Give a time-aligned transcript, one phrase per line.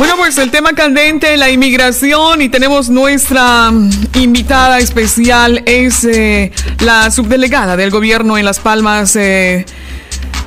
[0.00, 3.70] Bueno, pues el tema candente, la inmigración, y tenemos nuestra
[4.14, 9.14] invitada especial, es eh, la subdelegada del gobierno en Las Palmas.
[9.16, 9.66] Eh,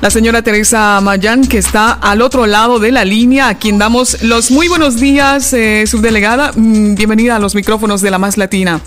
[0.00, 4.24] la señora Teresa Mayán, que está al otro lado de la línea, a quien damos
[4.24, 6.50] los muy buenos días, eh, subdelegada.
[6.56, 8.80] Mm, bienvenida a los micrófonos de la Más Latina.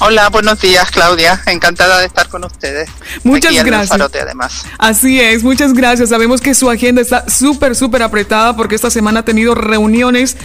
[0.00, 1.40] Hola, buenos días, Claudia.
[1.46, 2.90] Encantada de estar con ustedes.
[3.22, 4.00] Muchas gracias.
[4.22, 4.64] además.
[4.78, 6.08] Así es, muchas gracias.
[6.08, 10.36] Sabemos que su agenda está súper, súper apretada porque esta semana ha tenido reuniones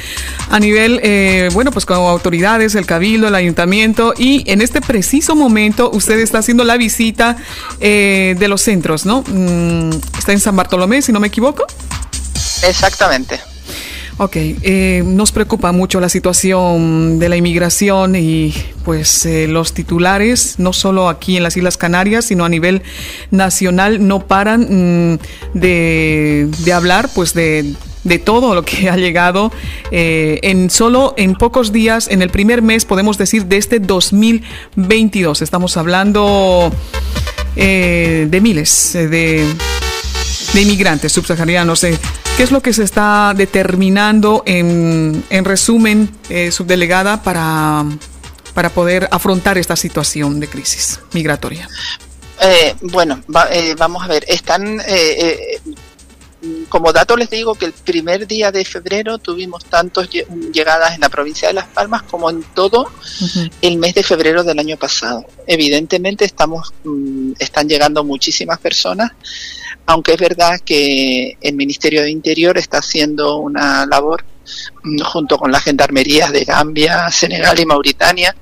[0.49, 5.35] a nivel, eh, bueno, pues con autoridades, el cabildo, el ayuntamiento y en este preciso
[5.35, 7.37] momento usted está haciendo la visita
[7.79, 9.23] eh, de los centros, ¿no?
[9.27, 11.65] Mm, está en San Bartolomé, si no me equivoco.
[12.63, 13.48] Exactamente.
[14.21, 20.55] Ok, eh, nos preocupa mucho la situación de la inmigración y pues eh, los titulares,
[20.57, 22.81] no solo aquí en las Islas Canarias, sino a nivel
[23.31, 25.19] nacional, no paran mm,
[25.57, 27.73] de, hablar pues de,
[28.25, 29.53] todo lo que ha llegado
[29.89, 35.41] eh, en solo en pocos días, en el primer mes, podemos decir, de este 2022.
[35.41, 36.73] Estamos hablando
[37.55, 39.45] de miles de,
[40.53, 41.85] de inmigrantes subsaharianos.
[42.39, 47.83] ¿Qué es lo que se está determinando en, en resumen, eh, subdelegada, para,
[48.53, 51.67] para poder afrontar esta situación de crisis migratoria?
[52.41, 54.79] Eh, bueno, eh, vamos a ver, están,
[56.69, 61.09] como dato les digo que el primer día de febrero tuvimos tantas llegadas en la
[61.09, 62.89] provincia de Las Palmas como en todo
[63.61, 65.25] el mes de febrero del año pasado.
[65.45, 69.11] Evidentemente estamos, mm, están llegando muchísimas personas
[69.89, 74.23] aunque es verdad que el Ministerio de Interior está haciendo una labor
[74.83, 78.35] mm, junto con las gendarmerías de Gambia, Senegal y Mauritania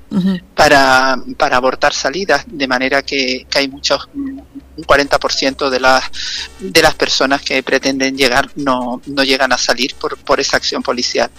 [0.54, 4.38] para, para abortar salidas, de manera que, hay muchos, mm,
[4.78, 6.04] un 40% de las,
[6.60, 10.82] de las personas que pretenden llegar no, no llegan a salir por, por esa acción
[10.82, 11.30] policial.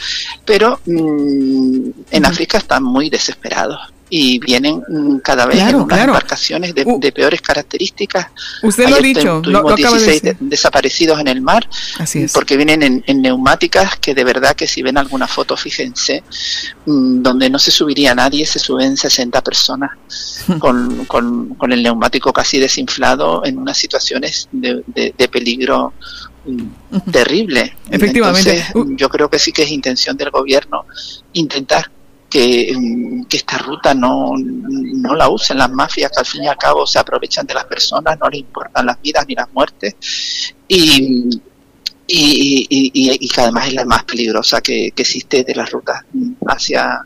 [0.45, 6.73] Pero mm, en África están muy desesperados y vienen mm, cada vez en unas embarcaciones
[6.73, 8.27] de, peores características.
[8.63, 11.67] Usted lo ha dicho, tuvimos 16 desaparecidos en el mar,
[12.33, 16.23] porque vienen en, neumáticas que de verdad que si ven alguna foto, fíjense,
[16.85, 19.91] mm, donde no se subiría nadie, se suben 60 personas
[20.59, 25.93] con, con, el neumático casi desinflado en unas situaciones de, de, peligro
[26.45, 27.75] mm, terrible.
[27.89, 28.65] Efectivamente.
[28.73, 28.95] Uh.
[28.95, 30.85] yo creo que sí que es intención del gobierno
[31.33, 31.91] intentar
[32.29, 32.75] que,
[33.27, 36.85] que, esta ruta no, no la usen las mafias que al fin y al cabo
[36.85, 39.95] se aprovechan de las personas, no les importan las vidas ni las muertes
[40.67, 41.29] y,
[42.07, 46.03] y, y, que además es la más peligrosa que, existe de las rutas
[46.47, 47.01] hacia,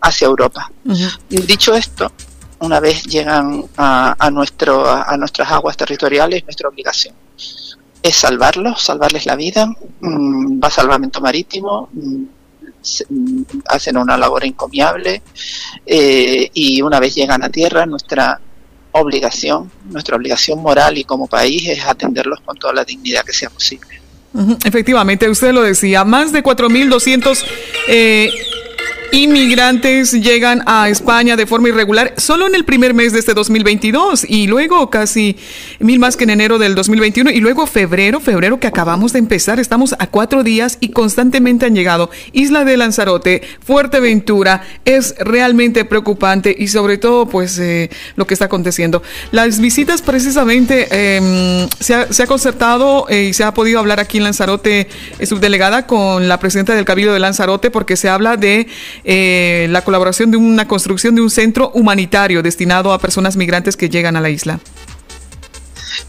[0.00, 0.70] hacia Europa.
[1.28, 2.12] Dicho esto,
[2.60, 7.14] una vez llegan a, a, nuestro, a nuestras aguas territoriales, nuestra obligación
[8.04, 12.24] es salvarlos, salvarles la vida, mm, va salvamento marítimo, mm,
[13.66, 15.22] hacen una labor encomiable
[15.86, 18.40] eh, y una vez llegan a tierra nuestra
[18.92, 23.50] obligación, nuestra obligación moral y como país es atenderlos con toda la dignidad que sea
[23.50, 24.00] posible.
[24.64, 27.44] Efectivamente, usted lo decía, más de 4.200
[27.88, 28.30] eh,
[29.14, 34.26] inmigrantes llegan a España de forma irregular solo en el primer mes de este 2022
[34.28, 35.36] y luego casi
[35.78, 39.60] mil más que en enero del 2021 y luego febrero, febrero que acabamos de empezar,
[39.60, 42.10] estamos a cuatro días y constantemente han llegado.
[42.32, 48.46] Isla de Lanzarote, Fuerteventura, es realmente preocupante y sobre todo pues eh, lo que está
[48.46, 49.00] aconteciendo.
[49.30, 54.24] Las visitas precisamente em, se, ha, concertado eh, y se ha podido hablar aquí en
[54.24, 54.88] Lanzarote,
[55.20, 58.66] eh, subdelegada, con la presidenta del Cabildo de Lanzarote porque se habla de
[59.04, 63.88] eh, la colaboración de una construcción de un centro humanitario destinado a personas migrantes que
[63.88, 64.60] llegan a la isla.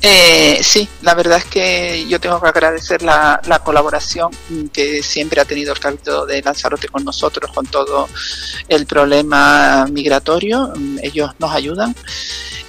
[0.02, 4.30] Eh, sí, la verdad es que yo tengo que agradecer la, colaboración
[4.72, 8.08] que siempre ha tenido el Cabildo de Lanzarote con nosotros, con todo
[8.68, 10.74] el problema migratorio.
[11.02, 11.96] Ellos nos ayudan.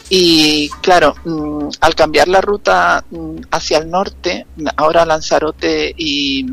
[0.09, 6.47] Y claro, mm, al cambiar la ruta mm, hacia el norte, ahora Lanzarote y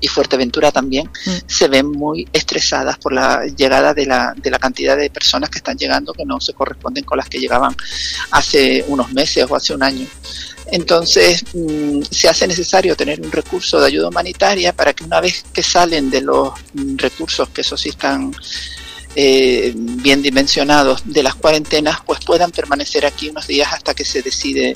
[0.00, 1.30] y Fuerteventura también, mm.
[1.46, 5.58] se ven muy estresadas por la llegada de la, de la cantidad de personas que
[5.58, 7.76] están llegando que no se corresponden con las que llegaban
[8.30, 10.06] hace unos meses o hace un año.
[10.70, 15.44] Entonces, mm, se hace necesario tener un recurso de ayuda humanitaria para que una vez
[15.52, 18.34] que salen de los mm, recursos, que eso sí están
[19.14, 24.22] eh, bien dimensionados, de las cuarentenas, pues puedan permanecer aquí unos días hasta que se
[24.22, 24.74] decide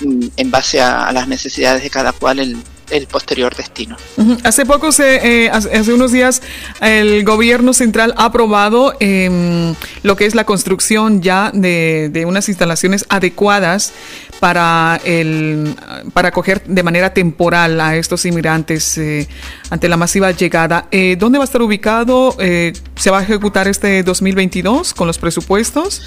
[0.00, 2.56] en base a, las necesidades de cada cual el,
[2.90, 3.96] el posterior destino.
[4.44, 6.42] Hace poco, se, eh, hace unos días,
[6.80, 13.06] el gobierno central ha aprobado em, lo que es la construcción ya de, unas instalaciones
[13.08, 13.92] adecuadas
[14.40, 15.74] para, el,
[16.12, 19.28] para acoger de manera temporal a estos inmigrantes eh,
[19.70, 20.86] ante la masiva llegada.
[20.90, 22.36] Eh, ¿Dónde va a estar ubicado?
[22.38, 26.02] ¿Se va a ejecutar este 2022 con los presupuestos?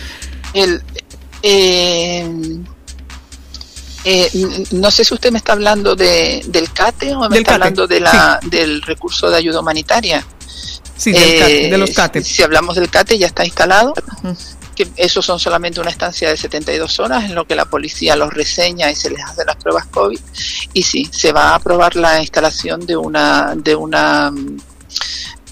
[0.53, 0.81] El,
[4.05, 7.87] eh, no sé si usted me está hablando de, del CATE o me está hablando
[7.87, 10.25] de la, del recurso de ayuda humanitaria.
[10.97, 12.23] Sí, de los CATE.
[12.23, 13.93] Si hablamos del CATE, ya está instalado.
[14.75, 18.33] Que eso son solamente una estancia de 72 horas en lo que la policía los
[18.33, 20.19] reseña y se les hace las pruebas COVID.
[20.73, 24.33] Y sí, se va a aprobar la instalación de una, de una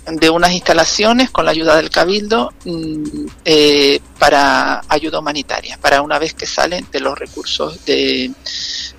[0.06, 6.18] de unas instalaciones con la ayuda del Cabildo mm, eh, para ayuda humanitaria, para una
[6.20, 8.32] vez que salen de los recursos de,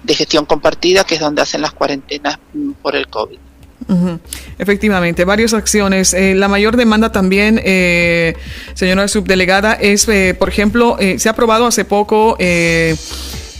[0.08, 3.38] gestión compartida, que es donde hacen las cuarentenas mm, por el COVID.
[4.58, 6.14] Efectivamente, varias acciones.
[6.14, 8.34] Eh, la mayor demanda también, eh,
[8.72, 10.06] señora subdelegada, es,
[10.38, 12.36] por ejemplo, se ha aprobado hace poco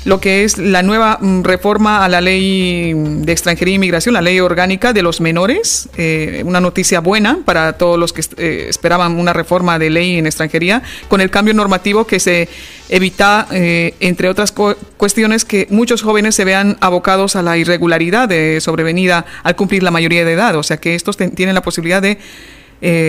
[0.04, 4.20] lo que es la nueva mm, reforma a la ley de extranjería e inmigración, la
[4.20, 5.88] ley orgánica de los menores.
[5.96, 10.26] Eh, una noticia buena para todos los que eh, esperaban una reforma de ley en
[10.26, 12.49] extranjería, con el cambio normativo que se
[12.88, 14.52] evita, eh, entre otras
[14.96, 19.90] cuestiones, que muchos jóvenes se vean abocados a la irregularidad de sobrevenida al cumplir la
[19.90, 20.56] mayoría de edad.
[20.56, 22.19] O sea que estos tienen la posibilidad de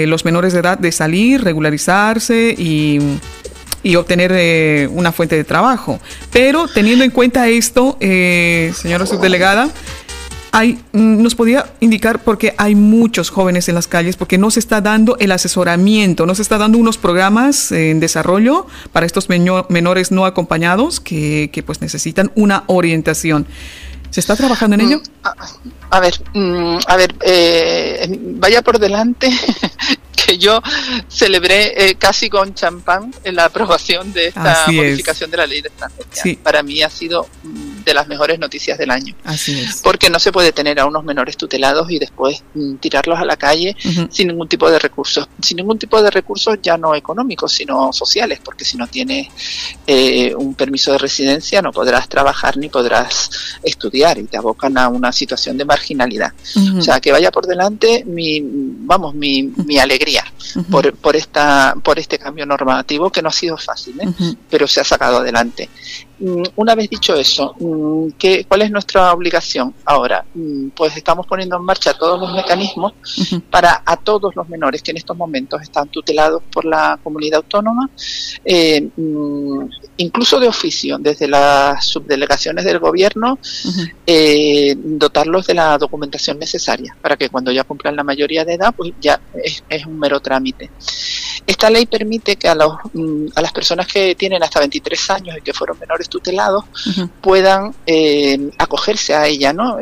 [0.05, 2.99] los menores de edad de salir, regularizarse y
[3.83, 5.99] y obtener eh, una fuente de trabajo.
[6.31, 9.69] Pero teniendo en cuenta esto, eh, señora subdelegada,
[10.53, 14.59] hay, mm, nos podía indicar porque hay muchos jóvenes en las calles, porque no se
[14.59, 20.11] está dando el asesoramiento, no se está dando unos programas en desarrollo para estos menores
[20.11, 23.47] no acompañados que, que pues necesitan una orientación.
[24.11, 24.97] ¿Se está trabajando en ello?
[24.99, 29.31] Mm, a, ver, mm, a ver, eh, vaya por delante
[30.25, 30.61] que yo
[31.07, 35.69] celebré eh, casi con champán en la aprobación de esta modificación de la ley de
[35.69, 36.37] extranjería.
[36.43, 39.15] Para mí ha sido mm, de las mejores noticias del año.
[39.23, 39.81] Así es.
[39.81, 43.37] Porque no se puede tener a unos menores tutelados y después mm, tirarlos a la
[43.37, 43.75] calle
[44.09, 45.27] sin ningún tipo de recursos.
[45.41, 49.27] Sin ningún tipo de recursos ya no económicos, sino sociales, porque si no tienes
[49.87, 53.29] eh, un permiso de residencia no podrás trabajar ni podrás
[53.63, 56.33] estudiar y te abocan a una situación de marginalidad.
[56.77, 60.25] O sea, que vaya por delante mi, vamos, mi, mi alegría
[60.69, 64.35] por, por, esta, por este cambio normativo que no ha sido fácil, ¿eh?
[64.49, 65.69] pero se ha sacado adelante.
[66.19, 70.23] Mm, una vez dicho eso, mm, ¿qué, ¿cuál es nuestra obligación ahora?
[70.33, 72.93] Mm, pues estamos poniendo en marcha todos los mecanismos
[73.49, 77.89] para a todos los menores que en estos momentos están tutelados por la comunidad autónoma,
[78.45, 78.87] eh,
[79.97, 83.39] incluso de oficio, desde las subdelegaciones del gobierno,
[84.05, 88.73] eh, dotarlos de la documentación necesaria para que cuando ya cumplan la mayoría de edad,
[88.75, 90.69] pues ya es, es un mero trámite.
[91.45, 92.73] Esta ley permite que a, los,
[93.35, 96.65] a las personas que tienen hasta 23 años y que fueron menores tutelados
[97.21, 99.77] puedan eh, acogerse a ella, ¿no?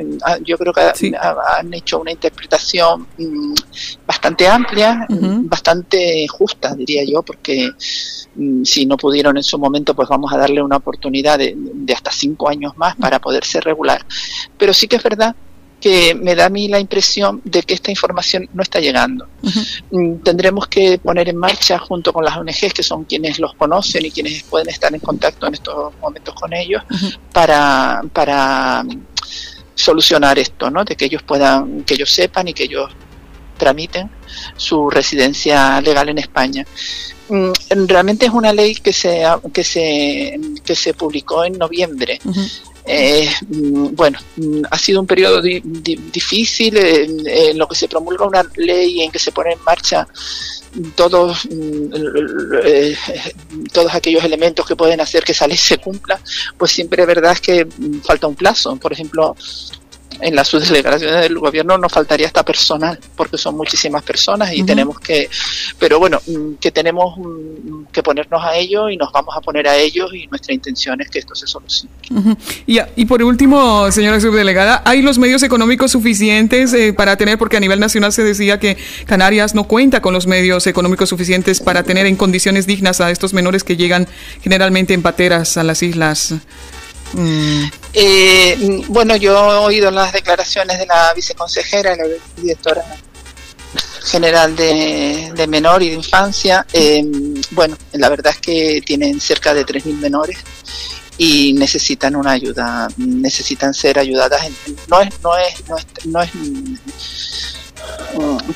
[0.46, 0.82] Yo creo que
[1.20, 3.54] han hecho una interpretación mm,
[4.08, 7.70] bastante amplia, bastante justa, diría yo, porque
[8.36, 11.94] mm, si no pudieron en su momento, pues vamos a darle una oportunidad de, de
[11.94, 14.06] hasta cinco años más para poderse regular.
[14.58, 15.36] Pero sí que es verdad
[15.82, 19.28] que me da a mí la impresión de que esta información no está llegando.
[19.90, 24.06] Mm, tendremos que poner en marcha junto con las ONGs, que son quienes los conocen
[24.06, 26.84] y quienes pueden estar en contacto en estos momentos con ellos,
[27.34, 28.86] para, para
[29.74, 30.86] solucionar esto, ¿no?
[30.86, 32.92] De que ellos puedan, que ellos sepan y que ellos
[33.58, 34.10] tramiten
[34.56, 36.66] su residencia legal en España.
[37.30, 37.52] Mm,
[37.88, 39.24] realmente es una ley que se,
[39.54, 42.20] que se, que se publicó en noviembre.
[42.94, 48.44] Eh, mm, bueno, mm, ha sido un periodo difícil en, lo que se promulga una
[48.58, 50.06] ley en que se pone en marcha
[50.96, 52.98] todos mm, eh,
[53.72, 56.20] todos aquellos elementos que pueden hacer que esa ley se cumpla,
[56.58, 57.66] pues siempre es verdad que
[58.04, 58.76] falta un plazo.
[58.76, 59.38] Por ejemplo,
[60.22, 65.00] en las subdelegaciones del gobierno nos faltaría esta personal, porque son muchísimas personas y tenemos
[65.00, 65.30] que,
[65.80, 69.68] pero bueno, mm, que tenemos mm, que ponernos a ello y nos vamos a poner
[69.68, 71.92] a ellos y nuestra intención es que esto se solucione.
[72.66, 77.58] y, y, por último, señora subdelegada, ¿hay los medios económicos suficientes eh, para tener, porque
[77.58, 81.84] a nivel nacional se decía que Canarias no cuenta con los medios económicos suficientes para
[81.84, 84.08] tener en condiciones dignas a estos menores que llegan
[84.42, 86.36] generalmente en pateras a las islas?
[87.94, 92.04] Eh, bueno, yo he oído las declaraciones de la viceconsejera, la
[92.38, 92.84] directora
[94.04, 96.66] general de, menor y de infancia.
[96.74, 97.04] Eh,
[97.52, 100.38] bueno, la verdad es que tienen cerca de 3.000 menores
[101.18, 104.48] y necesitan una ayuda, necesitan ser ayudadas.
[104.88, 106.32] No es, no es, no es, no es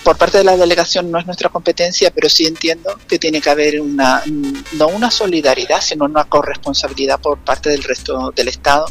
[0.04, 3.50] por parte de la delegación no es nuestra competencia, pero sí entiendo que tiene que
[3.50, 8.86] haber una, mm, no una solidaridad, sino una corresponsabilidad por parte del resto del Estado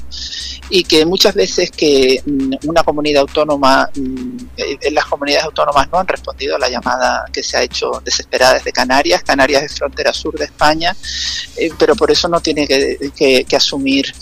[0.71, 3.91] y que muchas veces que mm, una comunidad autónoma,
[4.57, 8.55] eh, las comunidades autónomas no han respondido a la llamada que se ha hecho desesperada
[8.55, 10.97] desde Canarias, Canarias es frontera sur de España,
[11.57, 14.13] eh, pero por eso no tiene que, que asumir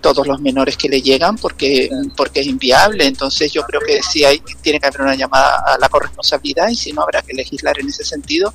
[0.00, 3.06] todos los menores que le llegan porque, porque es inviable.
[3.06, 6.76] Entonces yo creo que sí hay, tiene que haber una llamada a la corresponsabilidad y
[6.76, 8.52] si no habrá que legislar en ese sentido.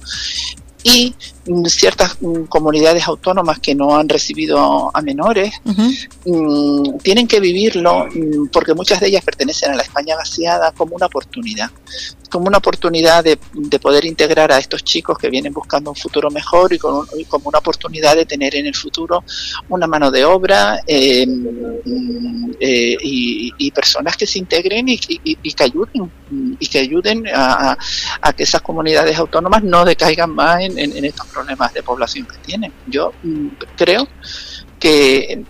[0.84, 1.16] Y
[1.66, 5.54] ciertas mm, comunidades autónomas que no han recibido a menores
[6.26, 10.96] mm, tienen que vivirlo mm, porque muchas de ellas pertenecen a la España vaciada como
[10.96, 11.70] una oportunidad
[12.32, 13.38] como una oportunidad de,
[13.80, 18.16] poder integrar a estos chicos que vienen buscando un futuro mejor y, como una oportunidad
[18.16, 19.24] de tener en el futuro
[19.70, 21.28] una mano de obra eh,
[22.60, 26.12] eh, y, personas que se integren y, que ayuden
[26.60, 27.78] y que ayuden a,
[28.36, 32.74] que esas comunidades autónomas no decaigan más en, en estos problemas de población que tienen.
[32.88, 33.14] Yo
[33.78, 34.08] creo
[34.80, 35.44] que,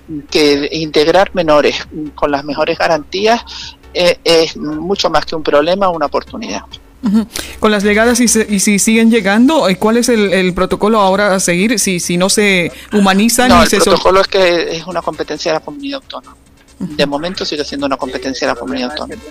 [0.71, 3.41] integrar menores con las mejores garantías
[3.93, 6.61] eh, es mucho más que un problema, una oportunidad.
[7.59, 11.99] Con las llegadas y, si siguen llegando, ¿cuál es el, protocolo ahora a seguir si,
[11.99, 13.49] si no se humanizan?
[13.49, 16.37] No, el protocolo es que es una competencia de la comunidad autónoma.
[16.77, 19.21] De momento sigue siendo una competencia de la comunidad autónoma.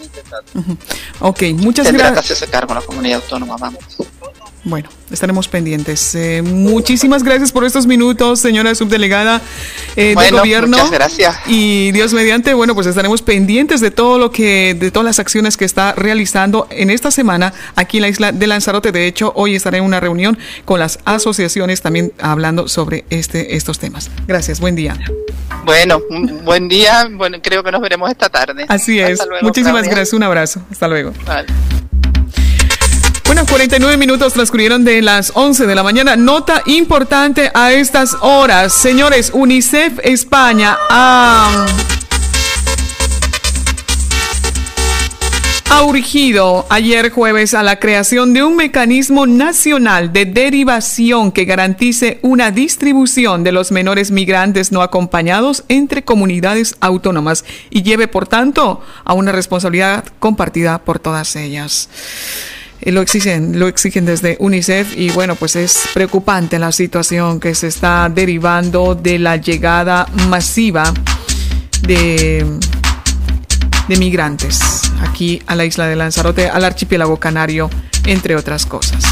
[1.21, 1.87] Ok, muchas gracias.
[1.87, 3.85] Tendrá que hacerse cargo la comunidad autónoma, vamos.
[4.65, 6.15] Bueno, estaremos pendientes.
[6.15, 9.41] Eh, muchísimas gracias por estos minutos, señora subdelegada
[9.97, 10.77] eh, del gobierno.
[10.77, 11.37] Muchas gracias.
[11.47, 15.57] Y Dios mediante, bueno, pues estaremos pendientes de todo lo que, de todas las acciones
[15.57, 18.93] que está realizando en esta semana aquí en la isla de Lanzarote.
[18.93, 23.79] De hecho, hoy estaré en una reunión con las asociaciones también hablando sobre este, estos
[23.79, 24.11] temas.
[24.27, 24.99] Gracias, buen día.
[25.65, 26.01] Bueno,
[26.45, 27.09] buen día.
[27.11, 28.67] Bueno, creo que nos veremos esta tarde.
[28.69, 29.21] Así es.
[29.41, 30.13] Muchísimas gracias.
[30.13, 30.61] Un abrazo.
[30.71, 31.13] Hasta luego.
[33.31, 36.17] Bueno, 49 minutos transcurrieron de las 11 de la mañana.
[36.17, 38.73] Nota importante a estas horas.
[38.73, 41.65] Señores, UNICEF España ha,
[45.71, 52.19] ha urgido ayer jueves a la creación de un mecanismo nacional de derivación que garantice
[52.23, 58.81] una distribución de los menores migrantes no acompañados entre comunidades autónomas y lleve, por tanto,
[59.05, 61.89] a una responsabilidad compartida por todas ellas.
[62.83, 67.67] Lo exigen, lo exigen desde UNICEF y bueno, pues es preocupante la situación que se
[67.67, 70.85] está derivando de la llegada masiva
[71.83, 72.47] de,
[73.89, 74.61] de migrantes
[75.01, 77.69] aquí a la isla de Lanzarote, al archipiélago canario,
[78.07, 79.05] entre otras cosas.